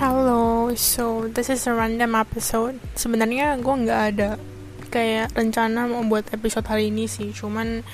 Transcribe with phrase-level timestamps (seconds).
[0.00, 2.80] Halo, so this is a random episode.
[2.96, 4.40] Sebenarnya gue nggak ada
[4.88, 7.84] kayak rencana mau buat episode hari ini sih, cuman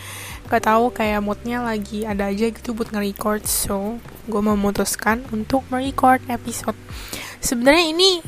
[0.46, 3.98] gak tahu kayak moodnya lagi ada aja gitu buat nge-record, so
[4.30, 6.78] gue memutuskan untuk merecord episode.
[7.42, 8.22] Sebenarnya ini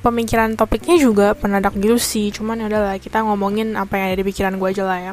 [0.00, 4.24] pemikiran topiknya juga penadak gitu sih, cuman ya udahlah kita ngomongin apa yang ada di
[4.24, 5.12] pikiran gue aja lah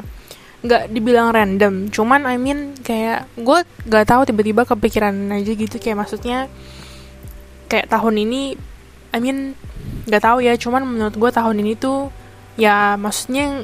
[0.64, 3.60] Nggak dibilang random cuman I mean kayak gue
[3.92, 5.76] gak tahu tiba-tiba kepikiran aja gitu.
[5.76, 6.48] Kayak maksudnya
[7.70, 8.58] kayak tahun ini
[9.14, 9.54] I mean
[10.10, 12.10] nggak tahu ya cuman menurut gue tahun ini tuh
[12.58, 13.62] ya maksudnya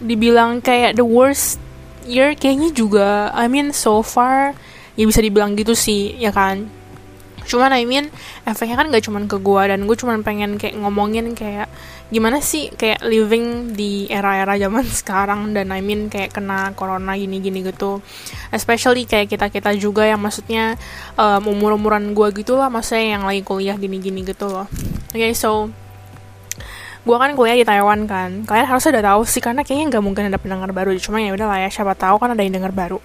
[0.00, 1.60] dibilang kayak the worst
[2.08, 4.56] year kayaknya juga I mean so far
[4.96, 6.68] ya bisa dibilang gitu sih ya kan
[7.44, 8.08] cuman I mean
[8.48, 11.68] efeknya kan gak cuman ke gue dan gue cuman pengen kayak ngomongin kayak
[12.12, 17.64] gimana sih kayak living di era-era zaman sekarang dan I mean kayak kena corona gini-gini
[17.64, 18.04] gitu.
[18.52, 20.76] Especially kayak kita-kita juga yang maksudnya
[21.16, 24.68] um, umur-umuran gue gitu lah maksudnya yang lagi kuliah gini-gini gitu loh.
[25.12, 25.72] Oke okay, so
[27.04, 28.48] gue kan kuliah di Taiwan kan.
[28.48, 30.96] Kalian harusnya udah tahu sih karena kayaknya nggak mungkin ada pendengar baru.
[30.96, 33.00] Cuma ya udah lah ya siapa tahu kan ada yang dengar baru.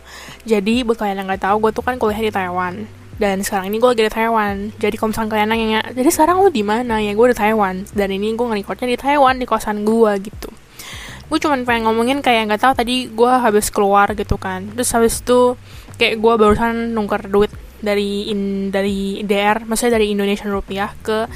[0.47, 3.83] Jadi buat kalian yang nggak tahu gue tuh kan kuliah di Taiwan dan sekarang ini
[3.83, 4.55] gue lagi di Taiwan.
[4.79, 7.03] Jadi kalau misalnya kalian nanya jadi sekarang lo di mana?
[7.03, 7.83] Ya gue di Taiwan.
[7.91, 10.49] Dan ini gue ngerekordnya di Taiwan di kosan gue gitu.
[11.27, 14.71] Gue cuman pengen ngomongin kayak nggak tahu tadi gue habis keluar gitu kan.
[14.71, 15.59] Terus habis itu
[15.99, 17.51] kayak gue barusan nungker duit
[17.83, 21.27] dari in dari DR maksudnya dari Indonesian rupiah ke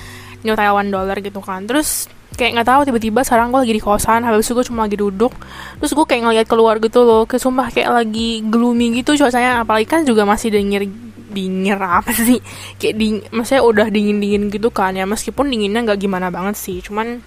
[0.48, 1.68] New Taiwan dollar gitu kan.
[1.68, 2.08] Terus
[2.40, 5.36] kayak nggak tahu tiba-tiba sekarang gue lagi di kosan habis itu gue cuma lagi duduk.
[5.84, 7.28] Terus gue kayak ngeliat keluar gitu loh.
[7.28, 9.68] Ke sumpah kayak lagi gloomy gitu cuacanya.
[9.68, 10.88] Apalagi kan juga masih denger
[11.34, 12.40] dingin apa sih.
[12.78, 15.04] Kayak ding maksudnya udah dingin dingin gitu kan ya.
[15.04, 17.20] Meskipun dinginnya nggak gimana banget sih cuman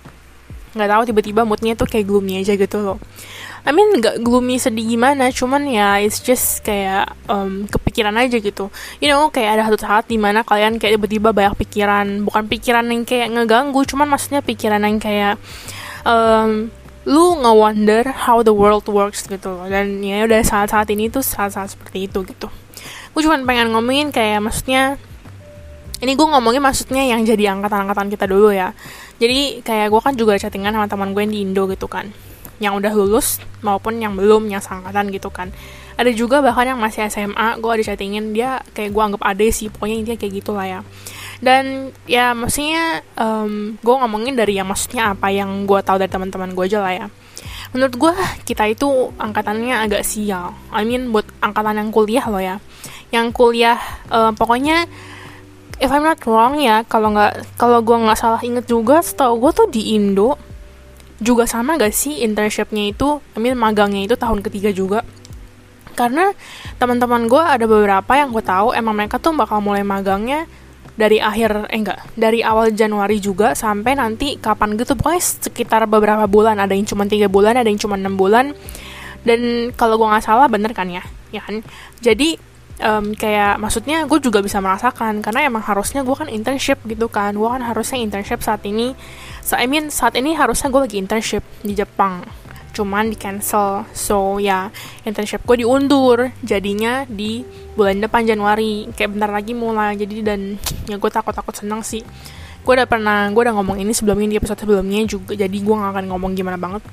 [0.76, 3.00] nggak tahu tiba-tiba moodnya tuh kayak gloomy aja gitu loh.
[3.66, 8.68] I mean nggak gloomy sedih gimana cuman ya it's just kayak um, kepikiran aja gitu.
[9.00, 12.84] You know kayak ada satu saat di mana kalian kayak tiba-tiba banyak pikiran bukan pikiran
[12.92, 15.34] yang kayak ngeganggu cuman maksudnya pikiran yang kayak
[16.04, 16.70] um,
[17.08, 19.66] lu nge-wonder how the world works gitu loh.
[19.66, 22.52] Dan ya udah saat-saat ini tuh saat-saat seperti itu gitu
[23.16, 25.00] gue cuma pengen ngomongin kayak maksudnya
[26.04, 28.76] ini gue ngomongin maksudnya yang jadi angkatan-angkatan kita dulu ya.
[29.16, 32.12] Jadi kayak gue kan juga chattingan sama teman gue yang di Indo gitu kan.
[32.60, 35.48] Yang udah lulus maupun yang belum yang sangkatan gitu kan.
[35.96, 39.72] Ada juga bahkan yang masih SMA gue ada chattingin dia kayak gue anggap ade sih
[39.72, 40.80] pokoknya intinya kayak gitulah ya.
[41.40, 46.52] Dan ya maksudnya um, gue ngomongin dari yang maksudnya apa yang gue tahu dari teman-teman
[46.52, 47.06] gue aja lah ya.
[47.72, 48.12] Menurut gue
[48.44, 50.52] kita itu angkatannya agak sial.
[50.68, 52.60] I mean buat angkatan yang kuliah loh ya
[53.14, 53.78] yang kuliah
[54.10, 54.86] uh, pokoknya
[55.78, 59.52] if I'm not wrong ya kalau nggak kalau gue nggak salah inget juga setahu gue
[59.52, 60.40] tuh di Indo
[61.20, 63.20] juga sama gak sih internshipnya itu?
[63.36, 65.00] I mean magangnya itu tahun ketiga juga.
[65.96, 66.28] Karena
[66.76, 70.44] teman-teman gue ada beberapa yang gue tahu emang mereka tuh bakal mulai magangnya
[70.96, 74.92] dari akhir eh enggak dari awal Januari juga sampai nanti kapan gitu.
[74.92, 78.52] Pokoknya sekitar beberapa bulan ada yang cuma tiga bulan ada yang cuma enam bulan.
[79.24, 81.02] Dan kalau gue nggak salah bener kan ya
[81.34, 81.58] ya kan
[81.98, 82.38] jadi
[82.82, 87.36] um, kayak maksudnya gue juga bisa merasakan karena emang harusnya gue kan internship gitu kan.
[87.36, 88.92] Gue kan harusnya internship saat ini
[89.40, 92.24] so, I mean saat ini harusnya gue lagi internship di Jepang
[92.76, 93.88] cuman di cancel.
[93.96, 94.68] So ya
[95.08, 97.40] internship gue diundur jadinya di
[97.72, 98.92] bulan depan Januari.
[98.92, 102.04] Kayak bentar lagi mulai jadi dan ya gue takut takut senang sih.
[102.60, 105.92] Gue udah pernah gue udah ngomong ini sebelumnya di episode sebelumnya juga jadi gue gak
[105.96, 106.84] akan ngomong gimana banget.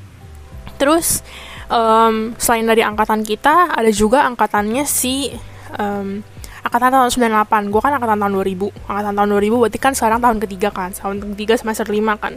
[0.80, 1.20] Terus
[1.68, 5.34] um, selain dari angkatan kita ada juga angkatannya si
[5.78, 6.26] um,
[6.64, 10.38] angkatan tahun 98 gue kan angkatan tahun 2000 angkatan tahun 2000 berarti kan sekarang tahun
[10.40, 10.90] ketiga kan.
[10.96, 12.34] Tahun ketiga semester 5 kan.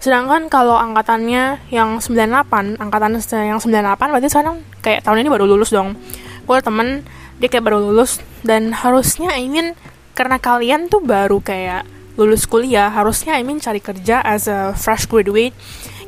[0.00, 5.70] Sedangkan kalau angkatannya yang 98 angkatan yang 98 berarti sekarang kayak tahun ini baru lulus
[5.70, 5.94] dong.
[6.48, 7.04] Gue temen
[7.36, 9.76] dia kayak baru lulus dan harusnya I mean
[10.16, 11.84] karena kalian tuh baru kayak
[12.16, 15.52] lulus kuliah harusnya I mean cari kerja as a fresh graduate.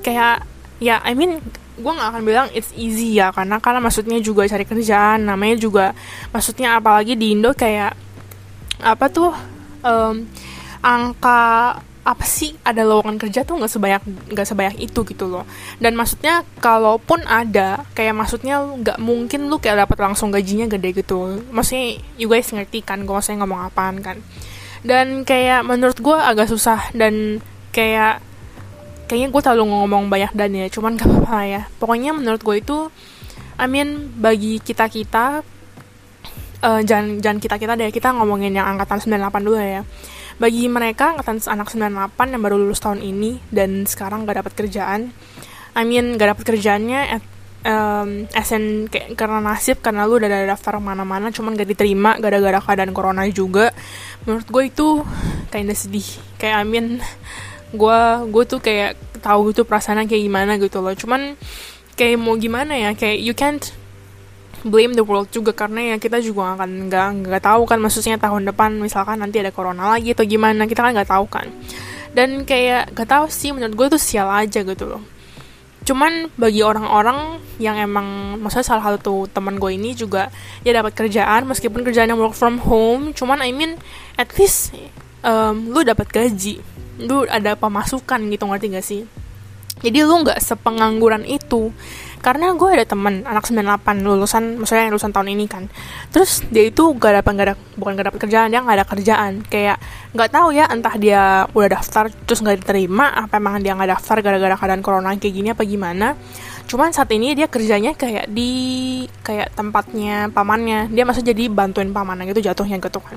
[0.00, 0.48] Kayak
[0.80, 1.44] ya I mean
[1.78, 5.86] gue gak akan bilang it's easy ya karena karena maksudnya juga cari kerjaan namanya juga
[6.34, 7.94] maksudnya apalagi di Indo kayak
[8.82, 9.30] apa tuh
[9.82, 10.26] um,
[10.82, 11.78] angka
[12.08, 14.02] apa sih ada lowongan kerja tuh nggak sebanyak
[14.32, 15.44] nggak sebanyak itu gitu loh.
[15.76, 21.44] Dan maksudnya kalaupun ada kayak maksudnya nggak mungkin lu kayak dapat langsung gajinya gede gitu.
[21.52, 24.24] Maksudnya you guys ngerti kan gue maksudnya ngomong apaan kan.
[24.80, 27.44] Dan kayak menurut gue agak susah dan
[27.76, 28.24] kayak
[29.08, 31.62] kayaknya gue terlalu ngomong banyak dan ya cuman gak apa-apa ya.
[31.80, 32.78] Pokoknya menurut gue itu
[33.58, 35.42] I mean bagi kita kita
[36.62, 39.82] uh, jangan jangan kita kita deh kita ngomongin yang angkatan 98 dulu ya.
[40.38, 45.10] Bagi mereka angkatan anak 98 yang baru lulus tahun ini dan sekarang gak dapat kerjaan
[45.74, 47.24] I mean gak dapat kerjaannya at,
[47.66, 52.92] um, SN kayak karena nasib karena lu udah daftar mana-mana cuman gak diterima gara-gara keadaan
[52.94, 53.72] corona juga.
[54.26, 54.88] Menurut gue itu
[55.50, 56.06] kinda sedih.
[56.38, 56.86] Kayak I mean
[57.74, 58.00] gue
[58.32, 60.94] gue tuh kayak tahu gitu perasaannya kayak gimana gitu loh.
[60.94, 61.36] Cuman
[61.98, 63.74] kayak mau gimana ya kayak you can't
[64.66, 68.50] blame the world juga karena ya kita juga akan nggak nggak tahu kan maksudnya tahun
[68.50, 71.48] depan misalkan nanti ada corona lagi atau gimana kita kan nggak tahu kan.
[72.08, 75.04] Dan kayak gak tahu sih menurut gue tuh sial aja gitu loh.
[75.84, 80.30] Cuman bagi orang-orang yang emang maksudnya salah satu teman gue ini juga
[80.62, 83.74] ya dapat kerjaan meskipun kerjaannya work from home cuman I mean
[84.14, 84.74] at least
[85.26, 86.62] um, lu dapat gaji
[86.98, 89.02] lu ada pemasukan gitu ngerti gak sih?
[89.78, 91.70] Jadi lu nggak sepengangguran itu.
[92.18, 95.70] Karena gue ada temen anak 98 lulusan maksudnya lulusan tahun ini kan.
[96.10, 99.32] Terus dia itu gak dapat gak ada bukan gak dapat kerjaan dia gak ada kerjaan.
[99.46, 99.78] Kayak
[100.18, 104.16] nggak tahu ya entah dia udah daftar terus nggak diterima apa emang dia nggak daftar
[104.24, 106.18] gara-gara keadaan corona kayak gini apa gimana.
[106.66, 108.50] Cuman saat ini dia kerjanya kayak di
[109.22, 110.90] kayak tempatnya pamannya.
[110.90, 113.14] Dia masih jadi bantuin pamannya gitu jatuhnya gitu kan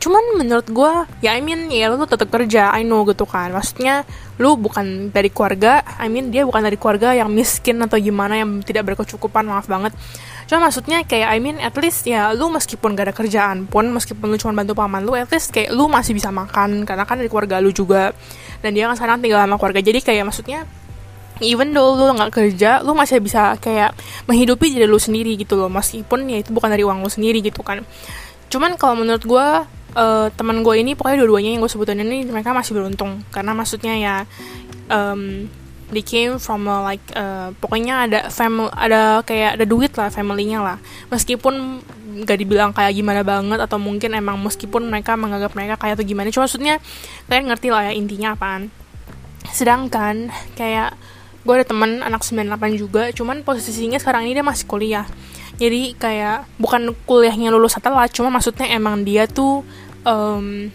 [0.00, 3.52] cuman menurut gue ya I mean ya lu tetap kerja I know gitu kan.
[3.52, 4.08] Maksudnya
[4.40, 8.64] lu bukan dari keluarga I mean dia bukan dari keluarga yang miskin atau gimana yang
[8.64, 9.92] tidak berkecukupan maaf banget.
[10.48, 14.32] Cuma maksudnya kayak I mean at least ya lu meskipun gak ada kerjaan pun meskipun
[14.32, 17.28] lu cuma bantu paman lu at least kayak lu masih bisa makan karena kan dari
[17.28, 18.16] keluarga lu juga.
[18.64, 19.84] Dan dia kan sekarang tinggal sama keluarga.
[19.84, 20.64] Jadi kayak maksudnya
[21.44, 23.92] even though lu nggak kerja lu masih bisa kayak
[24.24, 25.68] menghidupi diri lu sendiri gitu loh.
[25.68, 27.84] Meskipun ya itu bukan dari uang lu sendiri gitu kan.
[28.50, 29.46] Cuman kalau menurut gue
[29.94, 33.22] uh, teman gue ini pokoknya dua-duanya yang gue sebutin ini mereka masih beruntung.
[33.30, 34.16] Karena maksudnya ya
[34.90, 35.46] um,
[35.90, 40.58] they came from a, like uh, pokoknya ada family ada kayak ada duit lah familynya
[40.62, 40.76] lah.
[41.10, 41.82] Meskipun
[42.26, 46.28] gak dibilang kayak gimana banget atau mungkin emang meskipun mereka menganggap mereka kayak atau gimana.
[46.34, 46.82] Cuma maksudnya
[47.30, 48.70] kalian ngerti lah ya intinya apaan.
[49.50, 50.94] Sedangkan kayak
[51.40, 53.10] gue ada temen anak 98 juga.
[53.14, 55.06] Cuman posisinya sekarang ini dia masih kuliah
[55.60, 59.60] jadi kayak bukan kuliahnya lulus setelah cuma maksudnya emang dia tuh
[60.08, 60.72] um,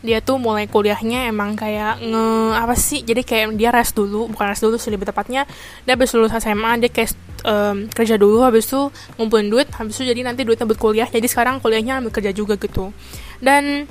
[0.00, 2.26] dia tuh mulai kuliahnya emang kayak nge
[2.56, 5.44] apa sih jadi kayak dia rest dulu bukan rest dulu sih lebih tepatnya
[5.84, 7.12] dia habis lulus SMA dia kayak
[7.44, 8.88] um, kerja dulu habis itu
[9.20, 12.56] ngumpulin duit habis itu jadi nanti duitnya buat kuliah jadi sekarang kuliahnya ambil kerja juga
[12.56, 12.96] gitu.
[13.44, 13.84] Dan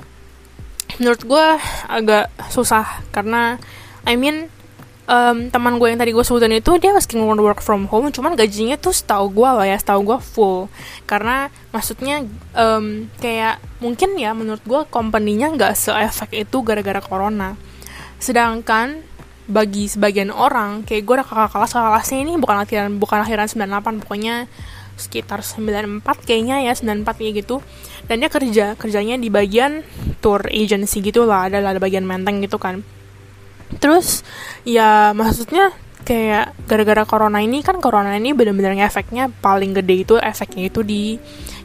[0.98, 1.46] menurut gue
[1.86, 3.62] agak susah karena
[4.02, 4.50] I mean
[5.06, 8.76] um, teman gue yang tadi gue sebutin itu dia meski work from home cuman gajinya
[8.76, 10.60] tuh setahu gue lah ya setahu gue full.
[11.08, 12.26] Karena maksudnya
[12.56, 17.56] um, kayak mungkin ya menurut gue company-nya nggak seefek itu gara-gara corona.
[18.20, 19.06] Sedangkan
[19.50, 23.46] bagi sebagian orang kayak gue udah kakak kelas kakak kelasnya ini bukan lahiran bukan lahiran
[23.50, 24.46] 98 pokoknya
[24.94, 27.58] sekitar 94 kayaknya ya 94 kayak gitu.
[28.06, 29.86] Dan dia kerja kerjanya di bagian
[30.18, 32.82] tour agency gitu lah ada ada bagian menteng gitu kan
[33.80, 34.22] terus
[34.62, 35.72] ya maksudnya
[36.04, 41.20] kayak gara-gara corona ini kan corona ini benar-benar efeknya paling gede itu efeknya itu di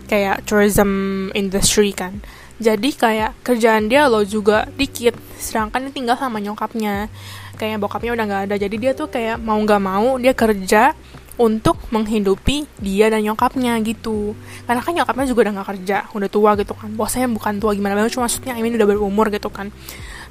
[0.05, 0.89] kayak tourism
[1.33, 2.21] industry kan.
[2.55, 7.11] Jadi kayak kerjaan dia lo juga dikit sedangkan dia tinggal sama nyokapnya.
[7.55, 10.93] Kayak bokapnya udah nggak ada jadi dia tuh kayak mau nggak mau dia kerja
[11.35, 14.37] untuk menghidupi dia dan nyokapnya gitu.
[14.67, 16.93] Karena kan nyokapnya juga udah nggak kerja udah tua gitu kan.
[16.95, 19.73] Bosnya bukan tua gimana banget cuma maksudnya ini udah berumur gitu kan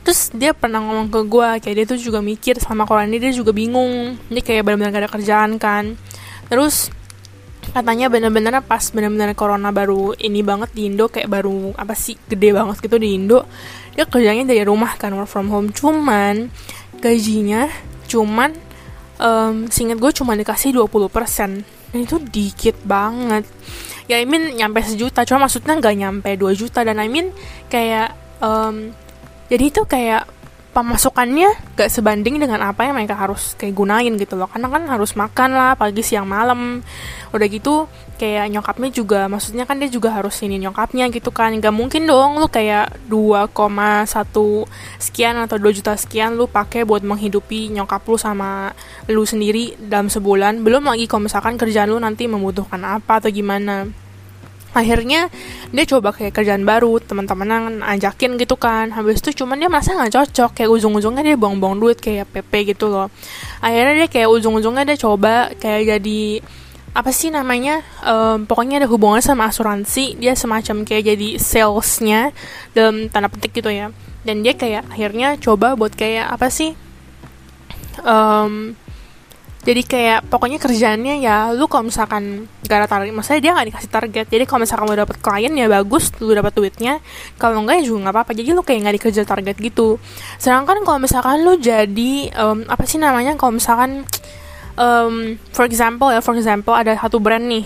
[0.04, 3.32] terus dia pernah ngomong ke gue kayak dia tuh juga mikir sama kalau ini dia
[3.32, 4.20] juga bingung.
[4.28, 5.96] Dia kayak benar-benar gak ada kerjaan kan.
[6.52, 6.92] Terus
[7.72, 12.52] katanya bener-bener pas bener-bener corona baru ini banget di Indo kayak baru apa sih gede
[12.52, 13.48] banget gitu di Indo
[13.96, 15.72] dia kerjanya dari rumah kan work from home.
[15.72, 16.52] Cuman
[17.00, 17.72] gajinya
[18.04, 18.52] cuman
[19.18, 23.46] um, singkat gue cuma dikasih 20% dan itu dikit banget.
[24.10, 26.82] Ya I mean nyampe sejuta cuma maksudnya nggak nyampe 2 juta.
[26.84, 27.30] Dan I mean
[27.70, 28.92] kayak um,
[29.48, 30.24] jadi itu kayak
[30.74, 34.50] pemasukannya gak sebanding dengan apa yang mereka harus kayak gunain gitu loh.
[34.50, 36.82] Karena kan harus makan lah pagi siang malam.
[37.30, 37.86] Udah gitu
[38.18, 41.54] kayak nyokapnya juga maksudnya kan dia juga harus ini nyokapnya gitu kan.
[41.62, 44.66] Gak mungkin dong lu kayak 2,1
[44.98, 48.74] sekian atau 2 juta sekian lu pakai buat menghidupi nyokap lu sama
[49.06, 50.58] lu sendiri dalam sebulan.
[50.66, 54.03] Belum lagi kalau misalkan kerjaan lu nanti membutuhkan apa atau gimana
[54.74, 55.30] akhirnya
[55.70, 58.90] dia coba kayak kerjaan baru teman-teman ajakin gitu kan.
[58.90, 62.90] Habis itu cuman dia merasa nggak cocok kayak ujung-ujungnya dia buang-buang duit kayak PP gitu
[62.90, 63.08] loh.
[63.62, 66.22] Akhirnya dia kayak ujung-ujungnya dia coba kayak jadi
[66.94, 72.30] apa sih namanya um, pokoknya ada hubungan sama asuransi dia semacam kayak jadi salesnya
[72.74, 73.94] dalam tanda petik gitu ya.
[74.26, 76.74] Dan dia kayak akhirnya coba buat kayak apa sih
[78.02, 78.74] um,
[79.64, 83.90] jadi kayak pokoknya kerjaannya ya lu kalau misalkan gak ada target maksudnya dia nggak dikasih
[83.90, 84.26] target.
[84.28, 87.00] Jadi kalau misalkan lu dapet klien ya bagus lu dapet duitnya.
[87.40, 88.32] Kalau enggak ya juga nggak apa-apa.
[88.36, 89.96] Jadi lu kayak nggak dikejar target gitu.
[90.36, 94.04] Sedangkan kalau misalkan lu jadi um, apa sih namanya kalau misalkan
[94.76, 97.64] um, for example ya for example ada satu brand nih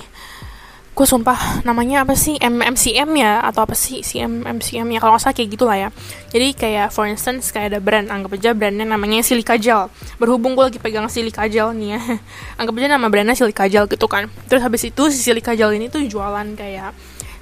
[0.99, 2.43] gue sumpah namanya apa sih?
[2.43, 3.39] MMCM ya?
[3.47, 4.03] Atau apa sih?
[4.03, 5.89] Si MMCM ya kalau nggak salah kayak gitulah ya.
[6.35, 9.87] Jadi kayak for instance kayak ada brand anggap aja brandnya namanya Silica Gel.
[10.19, 12.01] Berhubung gue lagi pegang Silica Gel nih ya
[12.59, 14.27] anggap aja nama brandnya Silica Gel gitu kan.
[14.51, 16.91] Terus habis itu si Silica Gel ini tuh jualan kayak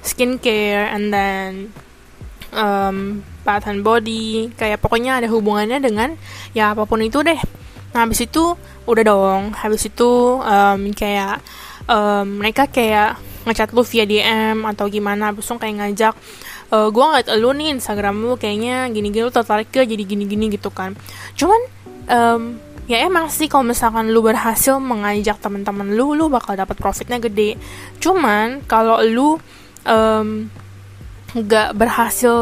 [0.05, 1.73] skincare and then
[2.53, 6.13] um, bath and body kayak pokoknya ada hubungannya dengan
[6.53, 7.41] ya apa pun itu deh.
[7.97, 8.53] Nah habis itu
[8.85, 9.57] udah dong.
[9.57, 11.41] Habis itu um, kayak
[11.89, 16.13] um, mereka kayak ngechat lu via DM atau gimana abis kayak ngajak
[16.69, 20.67] e, gue ngeliat lu nih Instagram lu kayaknya gini-gini lu tertarik ke jadi gini-gini gitu
[20.69, 20.93] kan.
[21.39, 21.61] Cuman
[22.11, 22.41] um,
[22.87, 27.55] ya emang sih kalau misalkan lu berhasil mengajak teman-teman lu lu bakal dapat profitnya gede.
[28.03, 29.39] Cuman kalau lu
[29.87, 30.51] um,
[31.35, 32.35] nggak berhasil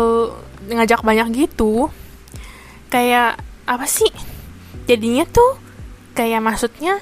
[0.66, 1.90] ngajak banyak gitu
[2.90, 4.10] kayak apa sih?
[4.86, 5.58] Jadinya tuh
[6.14, 7.02] kayak maksudnya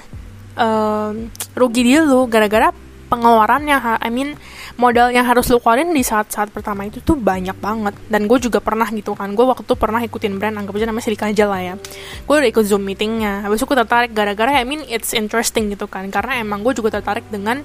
[0.58, 2.72] um, rugi dia lu gara-gara
[3.06, 4.34] pengeluaran yang I mean
[4.74, 7.94] modal yang harus lu keluarin di saat-saat pertama itu tuh banyak banget.
[8.10, 11.04] Dan gue juga pernah gitu kan gue waktu itu pernah ikutin brand anggap aja namanya
[11.04, 11.74] Silika lah ya.
[12.24, 15.86] Gue udah ikut zoom meetingnya habis itu gue tertarik gara-gara I mean it's interesting gitu
[15.86, 16.08] kan.
[16.08, 17.62] Karena emang gue juga tertarik dengan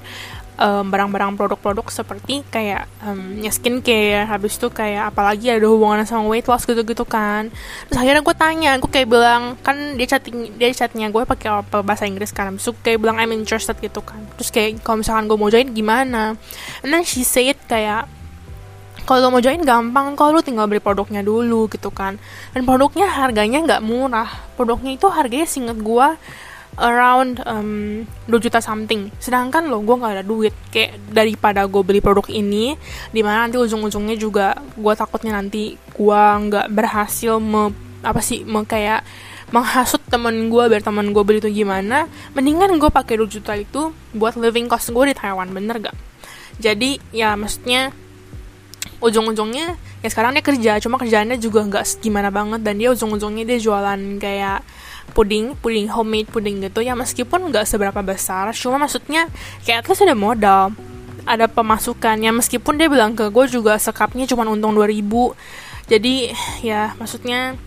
[0.60, 6.28] barang-barang um, produk-produk seperti kayak um, ya skincare habis itu kayak apalagi ada hubungan sama
[6.28, 7.48] weight loss gitu-gitu kan.
[7.88, 11.80] Terus akhirnya gue tanya gue kayak bilang kan dia chatting dia chatnya gue pakai apa
[11.80, 12.52] bahasa Inggris kan.
[12.52, 14.20] Habis itu kayak bilang I'm interested gitu kan.
[14.36, 16.36] Terus kayak kalau misalkan gue mau join gimana?
[16.84, 18.12] And then she said kayak
[19.08, 22.20] kalau mau join gampang kalau lu tinggal beli produknya dulu gitu kan.
[22.52, 24.28] Dan produknya harganya nggak murah.
[24.60, 26.08] Produknya itu harganya singet gue
[26.80, 29.12] around um, 2 juta something.
[29.20, 30.56] Sedangkan lo gue nggak ada duit.
[30.72, 32.80] Kayak daripada gue beli produk ini
[33.12, 38.64] di mana nanti ujung-ujungnya juga gue takutnya nanti gue nggak berhasil me, apa sih me,
[38.64, 39.04] kayak
[39.50, 42.06] menghasut temen gue biar temen gue beli itu gimana
[42.38, 45.98] mendingan gue pakai 2 juta itu buat living cost gue di Taiwan bener gak
[46.62, 47.90] jadi ya maksudnya
[49.00, 53.60] ujung-ujungnya ya sekarang dia kerja cuma kerjaannya juga nggak gimana banget dan dia ujung-ujungnya dia
[53.60, 54.60] jualan kayak
[55.12, 59.28] puding puding homemade puding gitu ya meskipun nggak seberapa besar cuma maksudnya
[59.66, 60.72] kayak at least ada modal
[61.30, 65.06] ada pemasukan ya meskipun dia bilang ke gue juga sekapnya cuma untung 2000
[65.90, 67.58] jadi ya maksudnya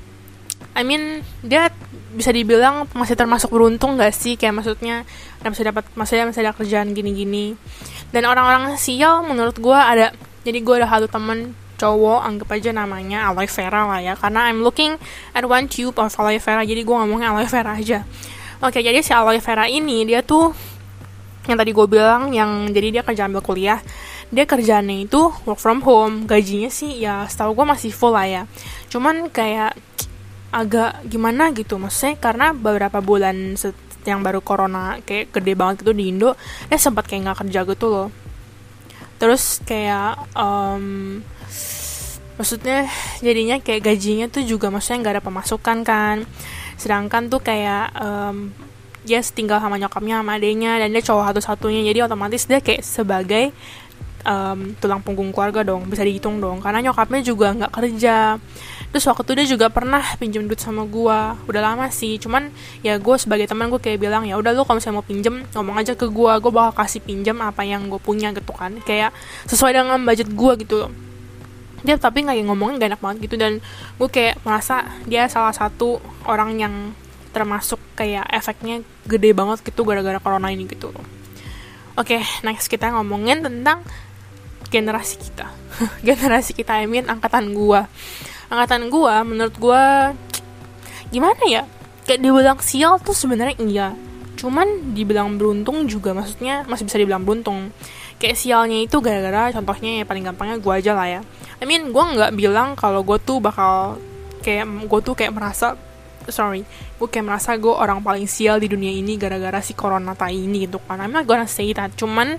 [0.72, 1.68] I mean dia
[2.12, 4.36] bisa dibilang masih termasuk beruntung gak sih?
[4.36, 5.04] Kayak maksudnya
[5.44, 7.56] bisa dapat maksudnya masih ada kerjaan gini-gini.
[8.12, 10.12] Dan orang-orang sial menurut gue ada
[10.44, 14.14] jadi gue ada satu temen cowok anggap aja namanya aloe vera lah ya.
[14.14, 14.94] Karena I'm looking
[15.34, 18.06] at one tube of aloe vera jadi gue ngomongnya aloe vera aja.
[18.62, 20.54] Oke jadi si aloe vera ini dia tuh
[21.50, 23.82] yang tadi gue bilang yang jadi dia kerja ambil kuliah
[24.30, 26.24] dia kerjanya itu work from home.
[26.30, 28.42] Gajinya sih ya setahu gue masih full lah ya.
[28.88, 29.74] Cuman kayak
[30.52, 33.56] agak gimana gitu maksudnya karena beberapa bulan
[34.04, 36.34] yang baru corona kayak gede banget gitu di Indo
[36.66, 38.08] dia sempat kayak nggak kerja gitu loh.
[39.18, 41.18] Terus kayak um,
[42.42, 42.90] maksudnya
[43.22, 46.26] jadinya kayak gajinya tuh juga maksudnya nggak ada pemasukan kan.
[46.74, 48.50] Sedangkan tuh kayak um,
[49.06, 51.86] dia tinggal sama nyokapnya sama adenya dan dia cowok satu-satunya.
[51.86, 53.54] Jadi otomatis dia kayak sebagai
[54.26, 55.86] um, tulang punggung keluarga dong.
[55.86, 56.58] Bisa dihitung dong.
[56.58, 58.42] Karena nyokapnya juga nggak kerja.
[58.90, 62.18] Terus waktu itu dia juga pernah pinjam duit sama gue udah lama sih.
[62.18, 62.50] Cuman
[62.82, 65.78] ya gue sebagai teman gue kayak bilang ya udah lu kalau misalnya mau pinjem ngomong
[65.78, 68.74] aja ke gue gue bakal kasih pinjam apa yang gue punya gitu kan.
[68.82, 69.14] Kayak
[69.46, 70.90] sesuai dengan budget gue gitu
[71.82, 73.34] dia tapi nggak ngomongin gak enak banget gitu.
[73.38, 73.58] Dan
[73.98, 76.74] gue kayak merasa dia salah satu orang yang
[77.32, 80.92] termasuk kayak efeknya gede banget gitu gara-gara corona ini gitu.
[81.92, 83.84] Oke okay, next kita ngomongin tentang
[84.72, 85.52] generasi kita.
[86.06, 87.80] Generasi kita I mean angkatan gue
[88.52, 89.84] angkatan gue menurut gue
[91.12, 91.64] gimana ya?
[92.08, 93.88] Kayak dibilang sial tuh sebenarnya iya.
[94.36, 97.72] Cuman dibilang beruntung juga maksudnya masih bisa dibilang beruntung.
[98.16, 101.20] Kayak sialnya itu gara-gara contohnya ya paling gampangnya gue aja lah ya
[101.62, 104.02] I mean gue nggak bilang kalau gue tuh bakal
[104.42, 105.78] kayak gue tuh kayak merasa
[106.26, 106.66] sorry
[106.98, 110.66] gue kayak merasa gue orang paling sial di dunia ini gara-gara si corona tai ini
[110.66, 110.98] gitu kan.
[111.02, 111.94] I'm not gonna say that.
[111.98, 112.38] Cuman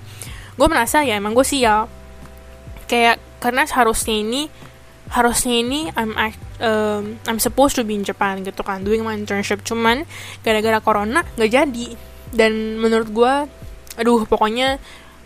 [0.55, 1.87] gue merasa ya emang gue sial.
[2.87, 4.47] Kayak karena seharusnya ini
[5.11, 6.15] harusnya ini I'm
[6.63, 9.67] um, I'm supposed to be in Japan gitu kan doing my internship.
[9.67, 10.07] Cuman
[10.47, 11.87] gara-gara corona nggak jadi.
[12.31, 13.33] Dan menurut gue
[13.99, 14.79] aduh pokoknya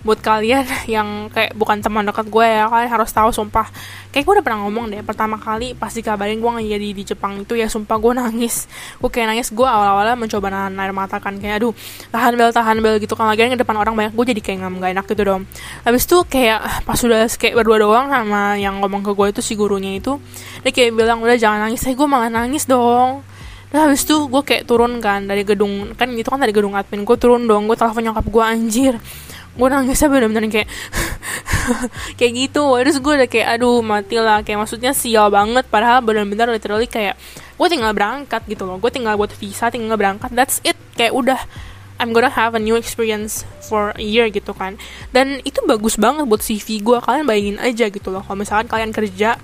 [0.06, 3.70] buat kalian yang kayak bukan teman dekat gue ya kalian harus tahu sumpah.
[4.13, 7.58] Kayak gue udah pernah ngomong deh pertama kali pasti kabarin gue jadi di Jepang itu
[7.58, 8.70] ya sumpah gue nangis.
[9.01, 11.74] Gue kayak nangis gue awal-awalnya mencoba nahan air mata kan kayak aduh
[12.13, 13.30] tahan bel tahan bel gitu kan.
[13.30, 15.42] Lagi ke depan orang banyak gue jadi kayak nggak enak gitu dong.
[15.84, 19.54] Habis itu kayak pas sudah kayak berdua doang sama yang ngomong ke gue itu si
[19.58, 20.22] gurunya itu
[20.62, 23.25] dia kayak bilang udah jangan nangis saya gue malah nangis dong.
[23.68, 27.04] Nah habis itu gue kayak turun kan dari gedung Kan itu kan dari gedung admin
[27.04, 28.96] Gue turun dong Gue telepon nyokap gue anjir
[29.58, 30.70] gue nangisnya bener-bener kayak
[32.22, 32.64] kayak gitu.
[32.80, 35.66] Terus gue udah kayak aduh mati lah kayak maksudnya sial banget.
[35.68, 37.18] Padahal bener-bener literally kayak
[37.58, 38.78] gue tinggal berangkat gitu loh.
[38.78, 40.30] Gue tinggal buat visa tinggal berangkat.
[40.32, 40.78] That's it.
[40.94, 41.40] Kayak udah
[41.98, 44.78] I'm gonna have a new experience for a year gitu kan.
[45.10, 46.98] Dan itu bagus banget buat CV gue.
[47.02, 48.22] Kalian bayangin aja gitu loh.
[48.22, 49.42] Kalau misalkan kalian kerja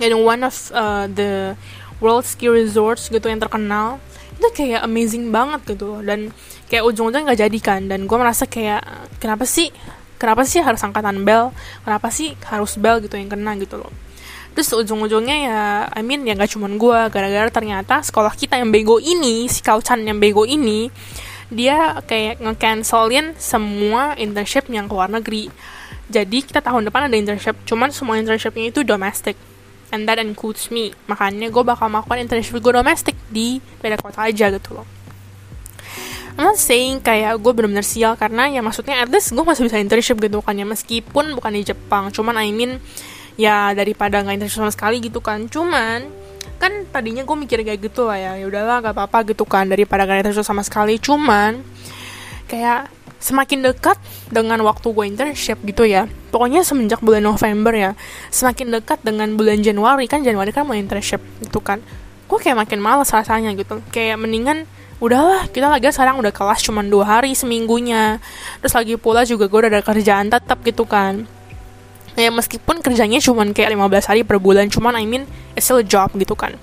[0.00, 1.52] in one of uh, the
[2.00, 3.98] world ski resorts gitu yang terkenal
[4.38, 6.00] itu kayak amazing banget gitu loh.
[6.00, 6.32] Dan
[6.68, 7.80] kayak ujung-ujungnya nggak jadi kan.
[7.88, 8.84] Dan gue merasa kayak
[9.18, 9.72] kenapa sih?
[10.20, 11.50] Kenapa sih harus angkatan bel?
[11.82, 13.90] Kenapa sih harus bel gitu yang kena gitu loh?
[14.52, 15.60] Terus ujung-ujungnya ya
[15.94, 20.02] I mean ya nggak cuman gue gara-gara ternyata sekolah kita yang bego ini si Kaucan
[20.02, 20.90] yang bego ini
[21.48, 25.48] dia kayak nge-cancelin semua internship yang ke luar negeri.
[26.10, 29.38] Jadi kita tahun depan ada internship cuman semua internshipnya itu domestic
[29.94, 30.90] and that includes me.
[31.06, 34.97] Makanya gue bakal melakukan internship gue domestik di beda kota aja gitu loh
[36.38, 39.82] I'm not saying kayak gue bener-bener sial karena ya maksudnya at least gue masih bisa
[39.82, 40.62] internship gitu kan ya.
[40.62, 42.78] Meskipun bukan di Jepang cuman I mean
[43.34, 45.50] ya daripada nggak internship sama sekali gitu kan.
[45.50, 46.06] Cuman
[46.62, 50.06] kan tadinya gue mikir kayak gitu lah ya ya udahlah gak apa-apa gitu kan daripada
[50.06, 51.02] gak internship sama sekali.
[51.02, 51.58] Cuman
[52.46, 52.86] kayak
[53.18, 53.98] semakin dekat
[54.30, 57.90] dengan waktu gue internship gitu ya pokoknya semenjak bulan November ya
[58.30, 61.82] semakin dekat dengan bulan Januari kan Januari kan mau internship gitu kan.
[62.30, 63.82] Gue kayak makin males rasanya gitu.
[63.90, 68.18] Kayak mendingan udahlah kita lagi sekarang udah kelas cuma dua hari seminggunya.
[68.62, 71.26] Terus lagi pula juga gue udah ada kerjaan tetap gitu kan.
[72.18, 75.22] Ya meskipun kerjanya cuma kayak 15 hari per bulan cuman I mean
[75.54, 76.58] it's still job gitu kan.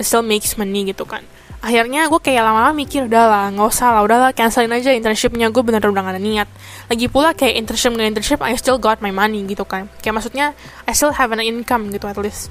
[0.00, 1.20] It still makes money gitu kan.
[1.60, 5.52] Akhirnya gue kayak lama-lama mikir udah lah nggak usah lah udahlah cancelin aja internshipnya.
[5.52, 6.48] Gue bener bener gak ada niat.
[6.88, 9.92] Lagi pula kayak internship nggak internship I still got my money gitu kan.
[10.00, 10.46] Kayak maksudnya
[10.88, 12.48] I still have an income gitu at least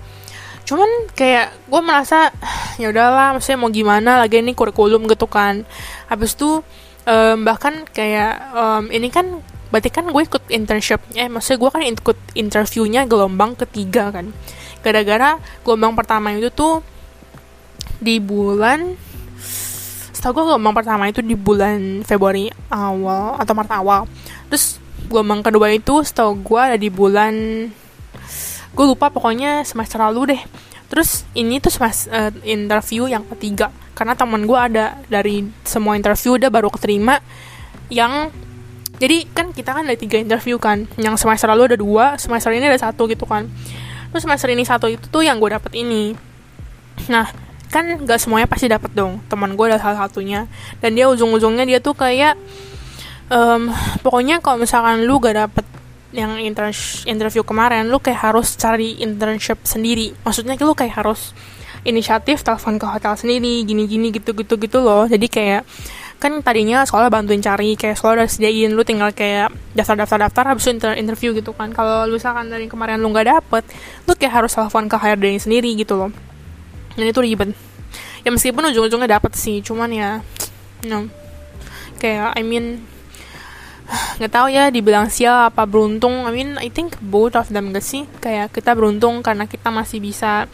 [0.66, 2.34] cuman kayak gue merasa
[2.82, 5.64] ya udahlah maksudnya mau gimana lagi ini kurikulum gitu kan.
[6.10, 6.66] Habis itu
[7.06, 11.82] um, bahkan kayak um, ini kan berarti kan gue ikut internship eh maksudnya gue kan
[11.84, 14.34] ikut interviewnya gelombang ketiga kan.
[14.82, 16.82] Gara-gara gelombang pertama itu tuh
[18.01, 18.98] di bulan
[20.12, 24.01] setahu gue gelombang pertama itu di bulan Februari awal atau Maret awal.
[24.50, 27.34] Terus gelombang kedua itu setahu gue ada di bulan
[28.75, 30.42] gue lupa pokoknya semester lalu deh.
[30.92, 33.72] Terus ini tuh semester uh, interview yang ketiga.
[33.96, 37.24] Karena teman gue ada dari semua interview udah baru keterima.
[37.88, 38.35] Yang
[39.00, 40.85] jadi kan kita kan ada tiga interview kan.
[41.00, 43.48] Yang semester lalu ada dua semester ini ada satu gitu kan.
[44.11, 46.11] Terus semester ini satu itu tuh yang gue dapet ini.
[47.07, 47.31] Nah
[47.72, 49.24] kan gak semuanya pasti dapat dong.
[49.31, 50.51] Teman gue ada salah satunya.
[50.83, 52.35] Dan dia ujung-ujungnya dia tuh kayak
[53.31, 53.72] um,
[54.03, 55.66] pokoknya kalau misalkan lu gak dapet
[56.16, 56.40] yang
[57.06, 60.16] interview kemarin lu kayak harus cari internship sendiri.
[60.24, 61.36] Maksudnya lu kayak harus
[61.86, 65.06] inisiatif telepon ke hotel sendiri gini-gini gitu-gitu gitu loh.
[65.06, 65.68] Jadi kayak
[66.16, 70.66] kan tadinya sekolah bantuin cari kayak sekolah udah sediain lu tinggal kayak daftar daftar habis
[70.66, 71.70] itu inter interview gitu kan.
[71.75, 73.64] Kalau lu misalkan dari kemarin lu nggak dapet
[74.08, 76.12] lu kayak harus telepon ke HRD sendiri gitu loh.
[76.96, 77.51] Dan itu ribet.
[78.25, 80.10] Ya meskipun ujung-ujungnya dapet sih cuman ya
[80.90, 81.12] no
[82.01, 82.95] kayak I mean
[84.18, 86.26] nggak tahu ya dibilang sial apa beruntung.
[86.26, 88.10] I mean I think both of them gak sih?
[88.20, 90.50] Kayak kita beruntung karena kita masih bisa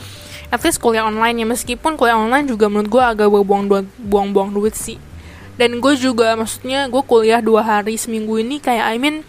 [0.52, 1.48] at least kuliah online ya.
[1.48, 5.00] Meskipun kuliah online juga menurut gue agak buang-buang duit, buang-buang duit sih.
[5.56, 9.24] Dan gue juga maksudnya gue kuliah dua hari seminggu ini kayak I mean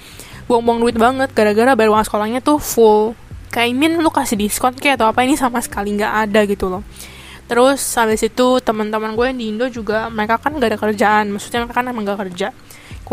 [0.51, 1.31] buang-buang duit banget.
[1.31, 3.15] Gara-gara bayar uang sekolahnya tuh full.
[3.55, 6.67] Kayak I mean lu kasih diskon kayak atau apa ini sama sekali nggak ada gitu
[6.67, 6.83] loh.
[7.47, 11.37] Terus habis itu teman-teman gue yang di Indo juga mereka kan gak ada kerjaan.
[11.37, 12.49] Maksudnya mereka kan emang gak kerja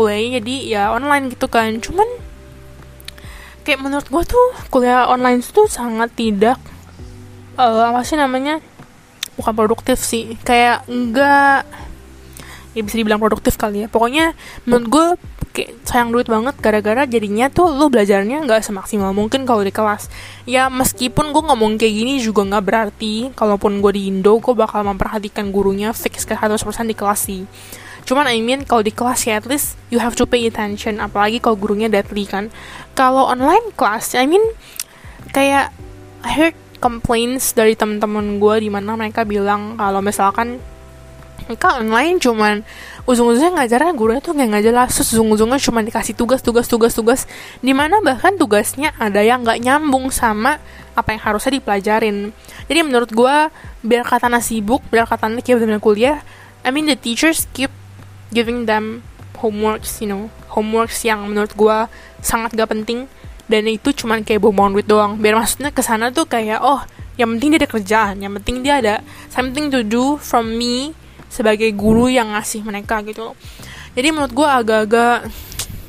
[0.00, 1.76] kuliahnya jadi ya online gitu kan.
[1.76, 2.08] Cuman
[3.68, 6.56] kayak menurut gue tuh kuliah online itu sangat tidak
[7.60, 8.64] uh, apa sih namanya
[9.36, 10.40] bukan produktif sih.
[10.40, 11.68] Kayak enggak
[12.72, 13.88] ya bisa dibilang produktif kali ya.
[13.92, 14.32] Pokoknya
[14.64, 15.06] menurut gue
[15.52, 20.08] kayak sayang duit banget gara-gara jadinya tuh lo belajarnya nggak semaksimal mungkin kalau di kelas.
[20.48, 24.80] Ya meskipun gue ngomong kayak gini juga nggak berarti kalaupun gue di Indo gue bakal
[24.88, 26.56] memperhatikan gurunya fix ke 100%
[26.88, 27.44] di kelas sih
[28.10, 30.98] cuman I mean kalau di kelas ya at least you have to pay attention.
[30.98, 32.50] Apalagi kalau gurunya deadly kan.
[32.98, 34.42] Kalau online class I mean
[35.30, 35.70] kayak
[36.26, 40.58] I heard complaints dari teman-teman gue di mana mereka bilang kalau misalkan
[41.46, 42.62] mereka online cuman
[43.06, 44.90] ujung-ujungnya ngajarnya gurunya tuh nggak jelas.
[44.90, 47.20] Terus ujung-ujungnya cuma dikasih tugas tugas tugas tugas.
[47.62, 50.58] Di mana bahkan tugasnya ada yang nggak nyambung sama
[50.98, 52.34] apa yang harusnya dipelajarin.
[52.66, 53.36] Jadi menurut gue
[53.86, 56.20] biar kata sibuk biar kata kayak benar kuliah
[56.60, 57.72] I mean the teachers keep
[58.30, 59.04] giving them
[59.38, 60.30] homeworks you know.
[60.50, 61.78] Homeworks yang menurut gue
[62.24, 63.06] sangat gak penting.
[63.50, 65.18] Dan itu cuman kayak buang duit doang.
[65.18, 66.82] Biar maksudnya ke sana tuh kayak oh
[67.18, 68.14] yang penting dia ada kerjaan.
[68.22, 68.94] Yang penting dia ada
[69.30, 70.94] something to do from me
[71.30, 73.38] sebagai guru yang ngasih mereka gitu
[73.94, 75.26] jadi menurut gue agak-agak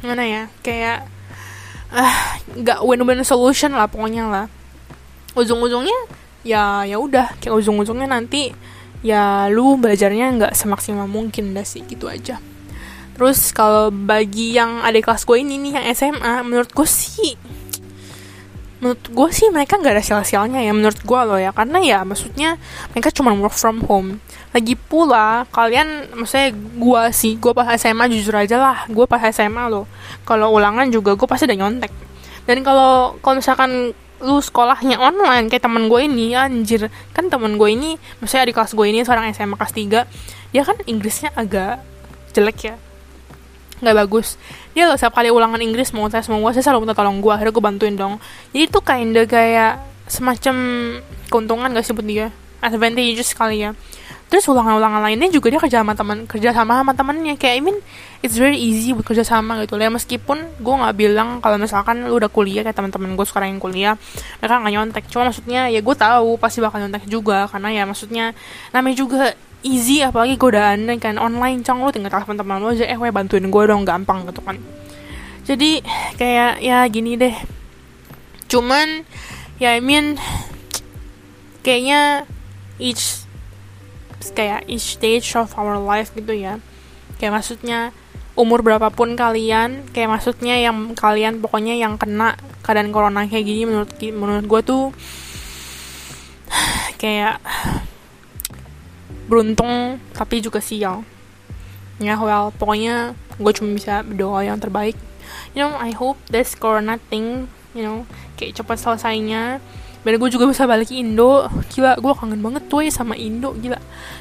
[0.02, 1.06] gimana ya kayak
[1.94, 4.46] ah nggak win-win solution lah pokoknya lah.
[5.38, 6.10] Ujung-ujungnya
[6.42, 7.38] ya ya udah.
[7.38, 8.50] Kayak ujung-ujungnya nanti
[9.02, 12.38] ya lu belajarnya nggak semaksimal mungkin dah sih gitu aja.
[13.18, 17.38] Terus kalau bagi yang adik kelas gue ini nih yang SMA menurut gue sih
[18.82, 21.54] menurut gue sih mereka nggak ada sial-sialnya ya menurut gue loh ya.
[21.54, 22.58] Karena ya maksudnya
[22.94, 24.18] mereka cuma work from home.
[24.58, 29.70] Lagi pula kalian maksudnya gue sih gue pas SMA jujur aja lah gue pas SMA
[29.70, 29.86] loh.
[30.26, 31.94] Kalau ulangan juga gue pasti udah nyontek.
[32.50, 36.88] Dan kalau kalau misalkan lu sekolahnya online kayak temen gue ini anjir.
[37.12, 40.78] Kan temen gue ini maksudnya di kelas gue ini seorang SMA kelas 3 dia kan
[40.86, 41.82] Inggrisnya agak
[42.32, 42.76] jelek ya.
[43.82, 44.38] Nggak bagus.
[44.78, 47.34] Dia loh setiap kali ulangan Inggris mau tes mau gue saya selalu minta tolong gue
[47.34, 48.22] akhirnya gue bantuin dong.
[48.54, 49.74] Jadi itu kinda kayak
[50.06, 50.56] semacam
[51.32, 52.28] keuntungan gak sih buat dia?
[52.62, 53.72] Advantageous sekali ya.
[54.32, 57.78] Terus ulangan-ulangan lainnya juga dia kerja sama teman kerja sama sama temannya kayak I mean
[58.22, 62.22] it's very easy buat kerja sama gitu ya, meskipun gue nggak bilang kalau misalkan lu
[62.22, 63.94] udah kuliah kayak teman-teman gue sekarang yang kuliah
[64.38, 65.04] mereka nggak nyontek.
[65.10, 68.38] Cuma maksudnya ya gue tahu pasti bakal nyontek juga karena ya maksudnya
[68.70, 69.34] namanya juga
[69.66, 71.82] easy apalagi godaan kan online cong.
[71.82, 74.62] Lu tinggal telepon teman lu aja eh weh bantuin gue dong gampang gitu kan.
[75.42, 75.82] Jadi
[76.22, 77.34] kayak ya gini deh.
[78.46, 79.02] Cuman
[79.58, 80.22] ya I mean
[81.66, 82.30] kayaknya
[82.78, 83.26] each
[84.38, 86.62] kayak each stage of our life gitu ya.
[87.18, 87.94] Kayak maksudnya
[88.40, 93.92] umur berapapun kalian kayak maksudnya yang kalian pokoknya yang kena keadaan corona kayak gini menurut
[94.00, 94.84] menurut gue tuh
[97.02, 97.44] kayak
[99.28, 101.04] beruntung tapi juga sial.
[102.00, 104.96] Ya well pokoknya gue cuma bisa berdoa yang terbaik.
[105.56, 108.08] You know I hope this corona thing you know
[108.40, 109.60] kayak cepat selesainya
[110.02, 111.46] biar gue juga bisa balik Indo.
[111.74, 113.78] Gila gue kangen banget tuh ya sama Indo gila.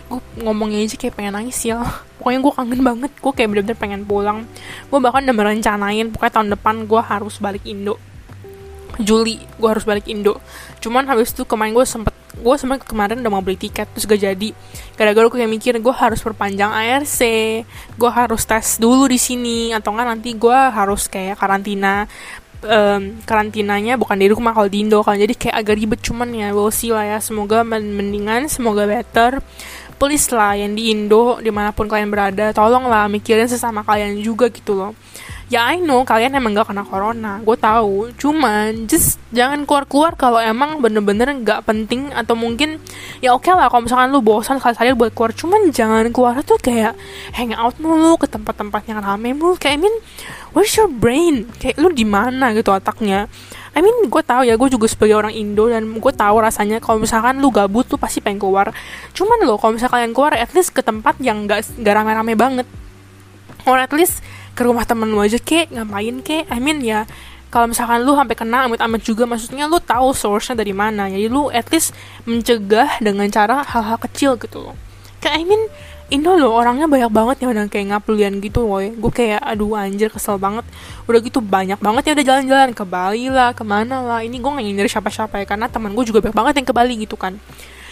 [0.09, 1.81] Gue ngomongnya aja kayak pengen nangis ya.
[2.21, 4.39] Pokoknya gue kangen banget gue kayak bener-bener pengen pulang.
[4.93, 7.97] Gue bahkan udah merencanain pokoknya tahun depan gue harus balik Indo.
[9.01, 10.37] Juli gue harus balik Indo.
[10.85, 14.21] Cuman habis itu kemarin gue sempet gue sebenarnya kemarin udah mau beli tiket terus gak
[14.21, 14.49] jadi.
[14.97, 17.21] Gara-gara gue kayak mikir gue harus perpanjang ARC
[18.01, 22.09] gue harus tes dulu di sini atau enggak nanti gue harus kayak karantina
[22.65, 25.17] um, karantinanya bukan di rumah kalau di Indo kan.
[25.17, 27.19] Jadi kayak agak ribet cuman ya we'll see lah ya.
[27.19, 29.41] Semoga mendingan semoga better.
[30.01, 34.49] Please lah yang di Indo di mana pun kalian berada tolonglah mikirin sesama kalian juga
[34.49, 34.97] gitu loh
[35.51, 38.15] ya I know kalian emang gak kena corona gue tahu.
[38.15, 42.79] Cuman just jangan keluar keluar kalau emang bener-bener gak penting atau mungkin
[43.19, 45.35] ya oke okay lah kalau misalkan lu bosan sekali-sekali buat keluar.
[45.35, 46.95] Cuman jangan keluar tuh kayak
[47.35, 49.59] hang out mulu ke tempat-tempat yang rame mulu.
[49.59, 49.97] Kayak I mean
[50.55, 51.51] where's your brain?
[51.59, 53.27] Kayak lu di mana gitu otaknya?
[53.75, 57.03] I mean gue tahu ya gue juga sebagai orang Indo dan gue tahu rasanya kalau
[57.03, 58.71] misalkan lu gabut tuh pasti pengen keluar.
[59.19, 62.67] Cuman lo kalau misalkan kalian keluar at least ke tempat yang gak, gak rame-rame banget.
[63.67, 64.23] Or at least
[64.61, 65.73] ke rumah temen lu aja kek.
[65.73, 66.45] Ngapain kek?
[66.53, 67.09] I mean ya
[67.49, 71.09] kalau misalkan lu sampai kena amit-amit juga maksudnya lu tahu source-nya dari mana.
[71.09, 71.97] Jadi lu at least
[72.29, 74.77] mencegah dengan cara hal-hal kecil gitu loh.
[75.25, 75.65] Kayak I mean
[76.11, 80.13] Indo loh orangnya banyak banget yang udah kayak ngapulian gitu loh gue kayak aduh anjir
[80.13, 80.69] kesel banget.
[81.09, 84.21] Udah gitu banyak banget ya udah jalan-jalan ke Bali lah ke mana lah.
[84.21, 86.95] Ini gue gak nyindir siapa-siapa ya karena teman gue juga banyak banget yang ke Bali
[87.01, 87.41] gitu kan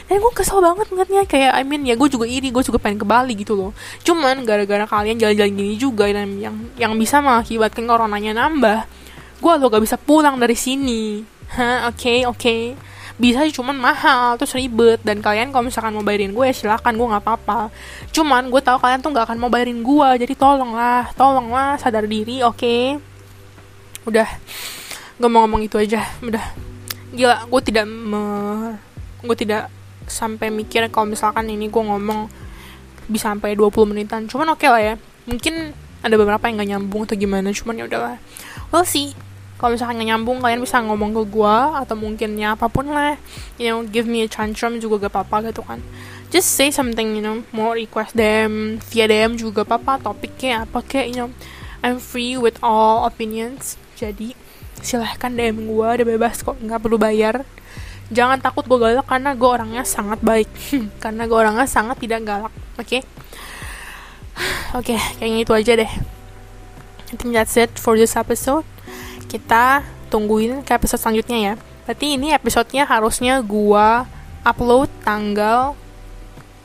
[0.08, 1.22] dan gue kesel banget ngeliatnya.
[1.28, 3.70] Kayak I mean ya gue juga iri gue juga pengen ke Bali gitu loh.
[4.00, 8.88] Cuman gara-gara kalian jalan-jalan gini juga dan yang yang bisa mengakibatkan coronanya nambah
[9.38, 11.22] gue lo gak bisa pulang dari sini.
[11.54, 12.40] Hah oke okay, oke.
[12.40, 12.62] Okay.
[13.18, 15.02] bisa cuman mahal terus ribet.
[15.02, 17.60] Dan kalian kalau misalkan mau bayarin gue ya silakan gue nggak apa-apa.
[18.14, 22.40] Cuman gue tahu kalian tuh nggak akan mau bayarin gue jadi tolonglah tolonglah sadar diri
[22.40, 22.56] oke?
[22.56, 22.96] Okay?
[24.08, 24.24] udah
[25.20, 26.44] gue mau ngomong itu aja udah.
[27.12, 28.22] Gila gue tidak me
[29.18, 29.66] gue tidak
[30.08, 32.28] sampai mikir kalau misalkan ini gue ngomong
[33.08, 34.28] bisa sampai 20 menitan.
[34.28, 34.94] Cuman oke okay lah ya.
[35.28, 35.72] Mungkin
[36.04, 38.16] ada beberapa yang gak nyambung atau gimana cuman ya udahlah.
[38.72, 39.16] Well sih
[39.58, 43.16] kalau misalkan gak nyambung kalian bisa ngomong ke gue atau mungkin ya apa pun lah.
[43.56, 45.80] You know give me a tantrum juga gak apa-apa gitu kan.
[46.28, 50.84] Just say something you know mau request them via DM juga gak apa-apa topiknya apa
[50.84, 51.30] kayak you know
[51.80, 53.80] I'm free with all opinions.
[53.98, 54.36] Jadi
[54.78, 57.42] silahkan DM gue udah bebas kok nggak perlu bayar
[58.08, 60.48] jangan takut gue galak karena gue orangnya sangat baik.
[61.02, 62.84] Karena gue orangnya sangat tidak galak oke?
[62.84, 63.02] Okay?
[64.72, 65.92] oke okay, kayaknya itu aja deh.
[67.08, 68.64] I think that's it for this episode.
[69.28, 71.54] Kita tungguin ke episode selanjutnya ya.
[71.84, 73.88] Berarti ini episodenya harusnya gue
[74.44, 75.76] upload tanggal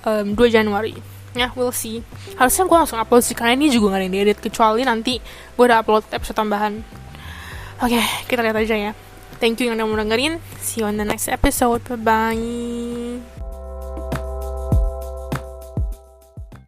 [0.04, 0.96] um, 2 Januari.
[1.34, 2.04] Ya we'll see.
[2.40, 5.20] Harusnya gue langsung upload sih karena ini juga gak ada yang diedit kecuali nanti
[5.56, 6.80] gue udah upload episode tambahan.
[7.84, 8.94] Oke okay, kita lihat aja ya
[9.44, 10.40] Thank you yang udah mau dengerin.
[10.64, 11.84] See you on the next episode.
[11.84, 13.33] Bye-bye.